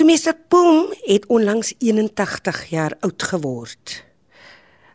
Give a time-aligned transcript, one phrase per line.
[0.00, 4.04] So meester Poem het onlangs 81 jaar oud geword.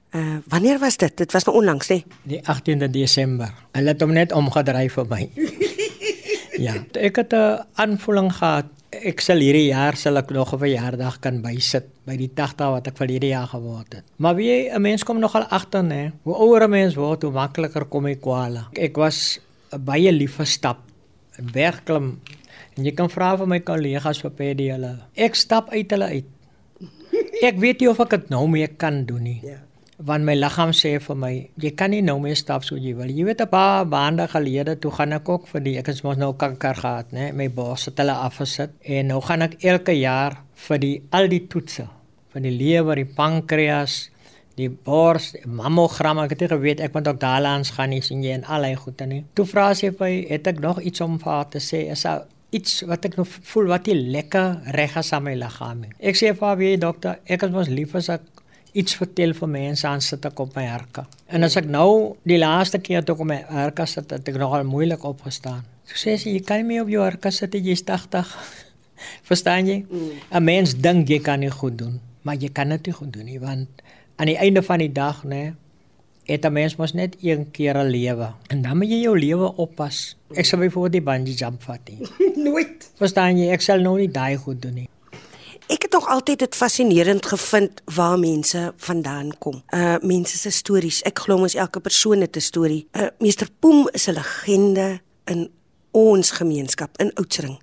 [0.09, 1.17] Uh wanneer was dit?
[1.17, 1.99] Dit was nou onlangs, hè?
[2.23, 3.51] Die 18de Desember.
[3.77, 5.19] Hulle het hom net omgedryf vir my.
[6.65, 8.71] ja, ek het 'n aanvoeling gehad.
[8.89, 12.87] Ek sal hierdie jaar sal ek nog 'n verjaardag kan bysit by die 80 wat
[12.87, 14.03] ek verlede jaar geword het.
[14.17, 16.09] Maar wie 'n mens kom nogal agter, hè?
[16.23, 18.65] Hoe ouer 'n mens word, hoe makliker kom hy kwale.
[18.73, 20.79] Ek was baie lief vir stap.
[21.37, 22.21] Bergklim.
[22.75, 24.97] En jy kan vra vir my kollegas vir pedie hulle.
[25.15, 26.25] Ek stap uit hulle uit.
[27.43, 29.39] Ek weet nie of ek dit nou meer kan doen nie.
[29.43, 29.61] Ja
[29.97, 33.07] want my liggaam sê vir my jy kan nie nou meer stap so jy wil.
[33.07, 36.17] Jy weet 'n paar maande gelede toe gaan ek ook vir die ek het mos
[36.17, 37.31] nou kanker gehad, né?
[37.31, 41.47] My bors het hulle afgesit en nou gaan ek elke jaar vir die al die
[41.47, 41.87] toetse
[42.33, 44.09] van die lewer, die pankreas,
[44.57, 48.23] die bors, die mammogram, ek het nie geweet ek moet ook daarlangs gaan nie sien
[48.23, 49.23] jy en al hy goede nie.
[49.33, 51.89] Toe vra sy vir my, het ek nog iets om vir haar te sê?
[51.91, 52.25] Is daar
[52.57, 55.91] iets wat ek nog voel wat nie lekker reg is aan my liggaam nie?
[55.99, 58.35] Ek sê vir haar, "Wie dokter, ek is mos lief as ek
[58.75, 61.05] iets vertel vir mense aan sit ek op my herke.
[61.31, 64.65] En as ek nou die laaste keer toe kom my herke sit het ek nogal
[64.67, 65.63] moeilik opgestaan.
[65.87, 68.33] So sê sy jy kan nie meer op jou herke sit jy's 80.
[69.29, 69.77] Verstaan jy?
[69.87, 70.11] Mm.
[70.31, 73.25] 'n Mens dink jy kan nie goed doen, maar jy kan dit nie goed doen
[73.25, 73.69] nie want
[74.15, 75.53] aan die einde van die dag nê
[76.25, 79.55] het 'n mens mos net een keer 'n lewe en dan moet jy jou lewe
[79.55, 80.17] oppas.
[80.33, 82.07] Ek sal byvoorbeeld die bungee jump vat nie.
[82.49, 82.91] Nooit.
[82.95, 83.49] Verstaan jy?
[83.49, 84.89] Ek sal nou nie daai goed doen nie.
[85.67, 89.63] Ek het nog altyd dit fascinerend gevind waar mense vandaan kom.
[89.73, 91.01] Uh mense se stories.
[91.01, 92.87] Ek glo mos elke persoon het 'n storie.
[92.91, 95.49] Uh Meester Poem is 'n legende in
[95.91, 97.57] ons gemeenskap in Oudtshoorn.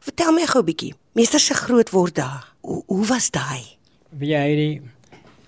[0.00, 0.94] Vertel my gou 'n bietjie.
[1.12, 2.52] Meester se groot word daar.
[2.60, 3.62] Hoe hoe was daai?
[4.08, 4.82] Wie jy die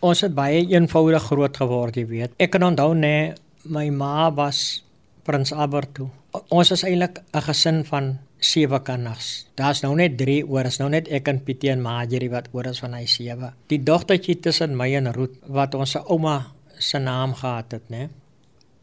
[0.00, 2.36] ons het baie eenvoudig groot geword, jy weet.
[2.38, 4.82] Ek kan onthou nê my ma was
[5.26, 6.08] Prins Albert toe.
[6.52, 9.46] Ons is eintlik 'n gesin van sewe kinders.
[9.56, 12.66] Daar's nou net 3 oor, is nou net ek en Pietie en Marjorie wat oor
[12.66, 13.52] is van hy sewe.
[13.68, 18.08] Die dogtertjie tussen my en Ruth wat ons se ouma se naam gehad het, né?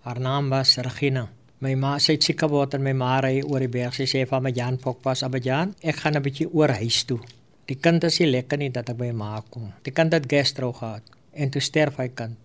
[0.02, 1.30] Haar naam was Regina.
[1.60, 3.94] My ma sê sy word en my ma ry oor die berg.
[3.96, 5.74] Sy sê van my Jan Fok pas op Jan.
[5.82, 7.20] Ek gaan 'n bietjie oor huis toe.
[7.66, 9.72] Die kind is nie lekker nie dat ek by ma kom.
[9.84, 11.04] Die kind het gastro gehad
[11.34, 12.38] en toe sterf hy kind,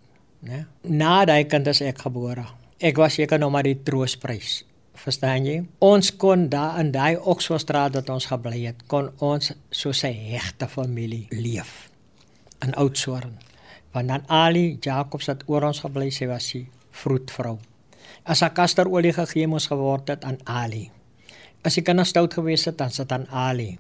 [0.43, 0.67] né?
[0.83, 2.47] Na daai kind is ek gebore.
[2.81, 4.63] Ek was seker nog maar die troosprys
[4.99, 5.59] verstaan jy?
[5.85, 10.69] Ons kon daar in daai Oxfordstraat wat ons gebly het, kon ons so 'n hegte
[10.69, 11.91] familie leef
[12.63, 13.39] in Oudtshoorn.
[13.93, 17.59] Want dan Ali Jacobs het oor ons gebly, sy was sy vroedvrou.
[18.25, 20.91] As 'n kasterolie gegee moes geword het aan Ali.
[21.63, 23.79] As jy kan stout gewees het, dan sit aan Ali.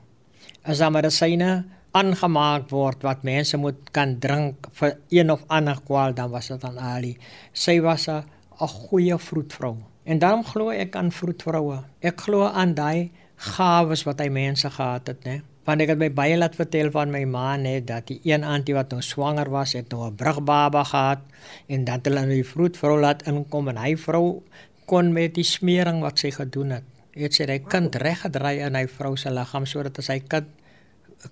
[0.63, 1.65] As daar medisyne
[1.97, 6.65] aangemaak word wat mense moet kan drink vir een of ander kwaal, dan was dit
[6.65, 7.17] aan Ali.
[7.53, 8.25] Sy was 'n
[8.59, 9.77] goeie vroedvrou.
[10.05, 11.83] En daarom glo ek aan vroedvroue.
[12.01, 15.43] Ek glo aan daai gawes wat hy mense gehad het, né?
[15.69, 18.75] Want ek het my baie laat vertel van my ma net dat die een auntie
[18.75, 21.21] wat nou swanger was, het nou 'n brugbaba gehad
[21.69, 24.43] en dat hulle in die vroedvrou laat inkom en hy vrou
[24.87, 26.85] kon met die smering wat sy gedoen het.
[27.19, 30.47] Het sy hy kind reggedraai in hy vrou se liggaam sodat hy kind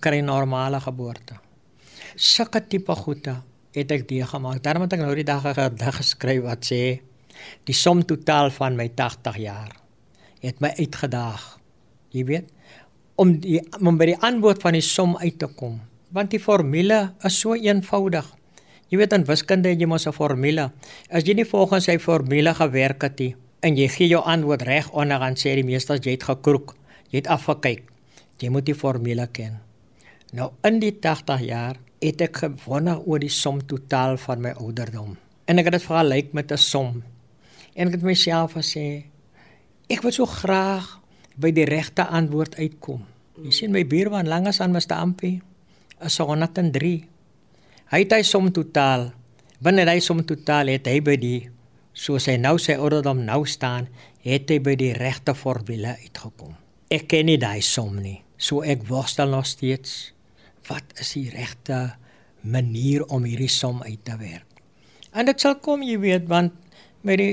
[0.03, 1.39] kry normale geboorte.
[2.17, 3.43] Sulke tipe goede
[3.77, 4.63] het ek die gemaak.
[4.63, 7.01] Daarom het ek nou die dag 'n gedig geskryf wat sê
[7.67, 9.73] Die som totaal van my 80 jaar
[10.45, 11.43] het my uitgedaag.
[12.15, 12.51] Jy weet,
[13.21, 15.81] om die om by die antwoord van die som uit te kom,
[16.15, 18.29] want die formule is so eenvoudig.
[18.93, 20.71] Jy weet in wiskunde jy mos 'n formule.
[21.11, 23.35] As jy nie volgens sy formule gewerk het nie
[23.67, 26.77] en jy gee jou antwoord reg onder dan sê die meester jy het gekroek,
[27.11, 27.83] jy het afgekyk.
[28.39, 29.59] Jy moet die formule ken.
[30.37, 35.17] Nou in die 80 jaar het ek gewonder oor die som totaal van my ouderdom.
[35.47, 37.03] En ek het dit vergelyk met 'n som
[37.77, 39.05] En ek het myself gesê
[39.93, 40.97] ek wil so graag
[41.37, 43.05] by die regte antwoord uitkom.
[43.45, 44.97] Jy sien my buurman langs aan Mr.
[44.97, 45.43] Ampie
[46.01, 46.95] is 103.
[47.93, 49.11] Hy het hy som totaal.
[49.61, 51.41] Wanneer hy som totaal het hy by die
[51.97, 53.89] soos hy nou sy ouderdom nou staan,
[54.27, 56.55] het hy by die regte formule uitgekom.
[56.93, 58.21] Ek ken nie daai som nie.
[58.37, 60.13] So ek worstel nog steeds.
[60.69, 61.97] Wat is die regte
[62.47, 64.61] manier om hierdie som uit te werk?
[65.17, 66.53] En dit sal kom, jy weet, want
[67.07, 67.33] met die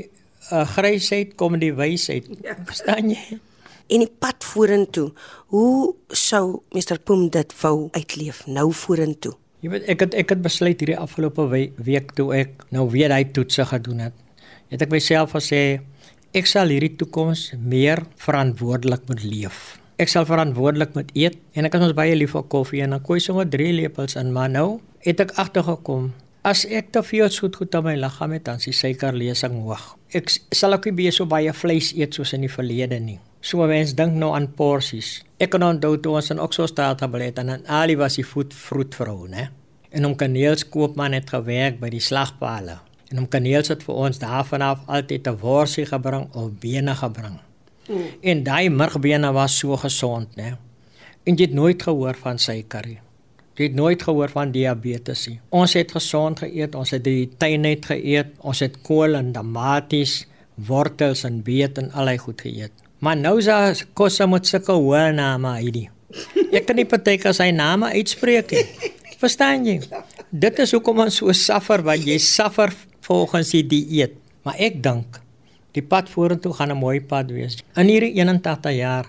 [0.52, 2.30] uh, grysheid kom die wysheid.
[2.46, 2.56] Ja.
[2.70, 3.40] Verstaan jy?
[3.92, 5.10] En die pad vorentoe.
[5.52, 9.36] Hoe sou Mr Poem dit wou uitleef nou vorentoe?
[9.64, 13.24] Jy weet ek het ek het besluit hierdie afgelope week toe ek nou weer hy
[13.36, 14.23] toetse gedoen het.
[14.74, 15.84] Het ek myself gesê
[16.34, 19.62] ek sal hierdie toekoms meer verantwoordelik moet leef.
[20.02, 23.06] Ek sal verantwoordelik moet eet en ek is ons baie lief vir koffie en dan
[23.06, 26.10] kooi sommer 3 lepels in maar nou het ek agtergekom
[26.44, 29.84] As ek te veel soet goed aan my liggaam het, dan is die suikerlesing hoog.
[30.12, 33.16] Ek sal ook nie baie so baie vleis eet soos in die verlede nie.
[33.40, 35.22] So mense dink nou aan porsies.
[35.40, 38.52] Ek kan onthou toe ons in Oxford staat gebly het en Ali was die voet
[38.52, 39.54] vroedvrou, né?
[39.96, 42.82] En hom kaneels koopman het gewerk by die slagpale.
[43.14, 47.38] En hom kaneels het vir ons daarvan af altyd 'n worsie gebring of bene gebring.
[47.88, 48.06] Mm.
[48.22, 50.58] En daai murgbene was so gesond, né?
[51.24, 53.00] En jy het nooit gehoor van suiker nie.
[53.56, 55.40] Jy het nooit gehoor van diabetes nie.
[55.50, 60.26] Ons het gesond geëet, ons het die tuin net geëet, ons het kool en tomaties,
[60.56, 62.72] wortels en beet en allerlei goed geëet.
[63.00, 65.90] Maar nou is daar kosse met sulke hoë name hierdie.
[66.52, 68.92] Ek kan nie partyke sy name uitspreek nie.
[69.22, 69.80] Verstaan jy?
[70.30, 74.16] Dit is hoekom ons so suffer want jy suffer volgens die dieet.
[74.44, 75.20] Maar ek dink
[75.76, 77.58] die pad vorentoe gaan 'n mooi pad wees.
[77.76, 79.08] In hierdie 81 jaar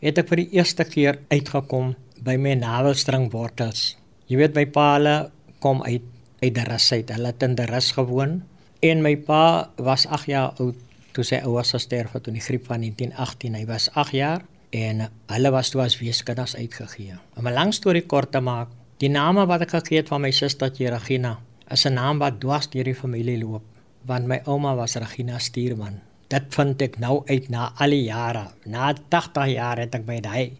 [0.00, 3.96] het ek vir die eerste keer uitgekom by my navelstring wortels.
[4.26, 6.02] Jy weet my paale kom uit
[6.40, 7.10] uit uit.
[7.10, 8.42] Hulle het in die rus gewoon
[8.80, 10.76] en my pa was 8 jaar oud
[11.12, 13.54] toe sy ouers gesterf het in die griep van 1918.
[13.54, 17.14] Hy was 8 jaar en hulle was toe as weeskinders uitgegee.
[17.36, 20.30] Om 'n lang storie kort te maak, die name wat ek gekry het van my
[20.30, 21.38] sustertjie Regina
[21.70, 23.62] is 'n naam wat dwars deur die familie loop,
[24.06, 26.00] want my ouma was Regina Stuurman.
[26.28, 28.46] Dit vind ek nou uit na al die jare.
[28.64, 30.52] Na 80 jaar het ek by daai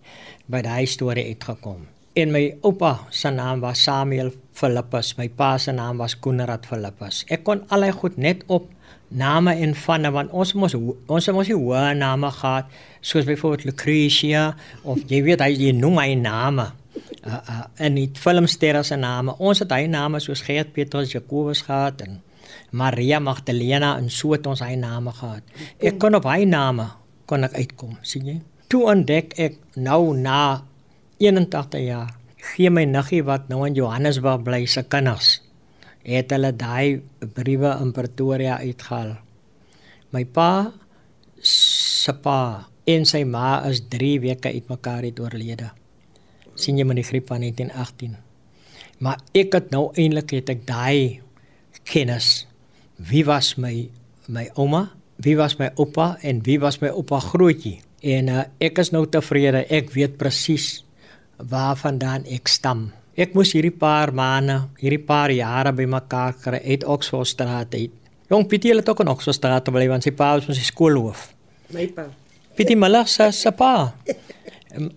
[0.47, 1.87] by daai storie uitgekom.
[2.15, 7.25] En my oupa se naam was Samuel Philippus, my pa se naam was Konrad Philippus.
[7.29, 8.67] Ek kon allei goed net op
[9.11, 12.71] name en vanne want ons mos ons mos nie hoë name gehad
[13.01, 14.53] soos byvoorbeeld Lucretia
[14.83, 16.69] of jy weet hy jy noem my name
[17.27, 19.35] uh, uh, en die filmsterre se name.
[19.39, 22.21] Ons het hy name soos Gert Petrus Jacobus gehad en
[22.77, 25.45] Maria Magdalena en so het ons hy name gehad.
[25.79, 26.89] Ek kon op hy name
[27.31, 28.39] kon ek uitkom, sien jy?
[28.71, 30.63] Toe ontdek ek nou na
[31.21, 32.17] 81 jaar
[32.55, 35.41] gee my niggie wat nou in Johannesburg bly se kinders
[36.07, 37.03] het hulle daai
[37.37, 39.19] briewe in Pretoria uitgehaal.
[40.17, 40.71] My pa
[41.45, 42.41] se pa
[42.89, 45.69] en sy ma is 3 weke uitmekaar het oorlede
[46.63, 48.17] sien jy met die griep van 1918.
[49.01, 51.21] Maar ek het nou eintlik het ek daai
[51.89, 52.47] kennis.
[52.97, 53.89] Wie was my
[54.29, 54.91] my ouma?
[55.21, 57.81] Wie was my oupa en wie was my oupa grootjie?
[58.01, 59.65] En uh, ek is nou tevrede.
[59.69, 60.83] Ek weet presies
[61.41, 62.89] waarvandaan ek stam.
[63.21, 67.93] Ek moes hierdie paar maande, hierdie paar jare bymekaar kry uit Oxford Straat uit.
[68.31, 71.27] Jong Pietie het ook in Oxford Straat bly want sy pa was ons skoolhoof.
[71.75, 72.07] My pa.
[72.57, 73.73] Pietie Miller se se pa.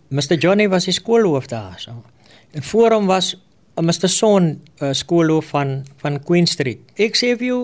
[0.10, 2.04] Mr Johnny was die skoolhoof daar so.
[2.52, 6.80] En voor hom was uh, Mr Son uh, skoolhoof van van Queen Street.
[6.96, 7.62] Ek sê vir jou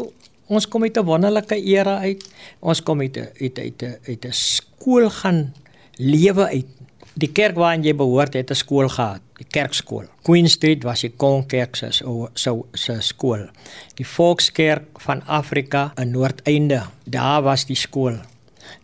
[0.49, 2.25] ons kom uit 'n wonderlike era uit.
[2.59, 5.53] Ons kom uit uit uit uit 'n skool gaan
[5.97, 6.67] lewe uit.
[7.13, 10.05] Die kerk waarin jy behoort het 'n skool gehad, die kerkskool.
[10.23, 12.29] Queen Street was die Konkerk se so
[12.73, 13.49] se skool.
[13.95, 18.17] Die Volkskerk van Afrika in Noordeinde, daar was die skool.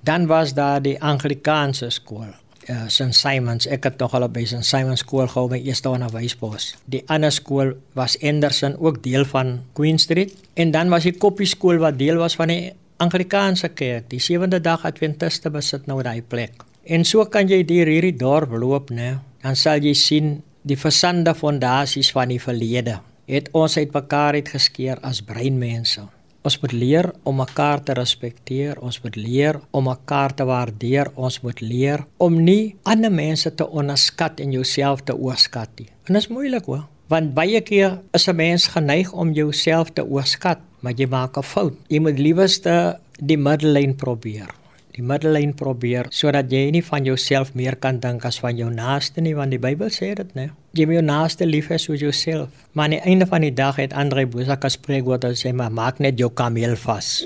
[0.03, 2.33] Dan was daar die Anglikaanse skool
[2.69, 3.67] uh, St Simons.
[3.67, 6.73] Ek het nog al by St Simons skool gehou my eerste onderwysbos.
[6.91, 10.33] Die ander skool was Anderson, ook deel van Queen Street.
[10.53, 14.09] En dan was die Koppie skool wat deel was van die Anglikaanse kerk.
[14.09, 16.63] Die sewende dag Adventiste besit nou daai plek.
[16.85, 19.17] En so kan jy deur hierdie dorp loop, né?
[19.41, 22.99] Dan sal jy sien die versande fondasies van die verlede.
[23.29, 26.05] Het ons uitmekaar uit geskeer as breinmense.
[26.45, 31.39] Ons moet leer om mekaar te respekteer, ons moet leer om mekaar te waardeer, ons
[31.41, 35.87] moet leer om nie ander mense te onderskat en jouself te oorskat nie.
[36.05, 40.05] En dit is moeilik hoor, want baie keer is 'n mens geneig om jouself te
[40.05, 41.73] oorskat, maar jy maak 'n fout.
[41.89, 44.53] Jy moet liewerste die middellyn probeer
[44.95, 49.23] die middellyn probeer sodat jy nie van jouself meer kan dink as van jou naaste
[49.23, 52.49] nie want die Bybel sê dit nê jy moet jou naaste lief hê soos jouself
[52.73, 55.73] maar aan die einde van die dag het Andre Bosak gespreek wat hy sê maar
[55.73, 57.19] maak net jou kameel vas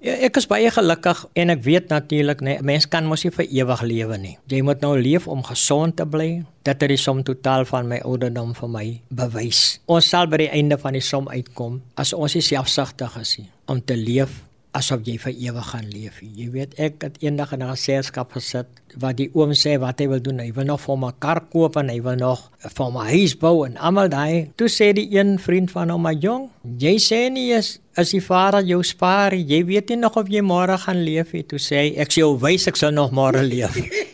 [0.00, 3.50] Ja, ek is baie gelukkig en ek weet natuurlik nee, mens kan mos nie vir
[3.52, 4.32] ewig lewe nie.
[4.48, 6.28] Jy moet nou leef om gesond te bly.
[6.64, 9.60] Dit is die som totaal van my ouderdom vir my bewys.
[9.92, 13.34] Ons sal by die einde van die som uitkom as ons selfsugtig is
[13.68, 14.40] om te leef
[14.76, 16.20] asof jy vir ewig gaan leef.
[16.22, 18.66] Jy weet ek het eendag in 'n geselskap gesit
[18.98, 20.38] waar die oom sê wat hy wil doen.
[20.38, 23.66] Hy wil nog vir my kar koop en hy wil nog vir my huis bou
[23.66, 24.50] en almal daai.
[24.56, 28.20] Toe sê die een vriend van hom, "Maar jong, jy sê nie is as die
[28.20, 31.76] vader jou spaar, jy weet nie nog of jy môre gaan leef nie." Toe sê
[31.76, 33.76] hy, "Ek sê jou wys ek sal nog môre leef."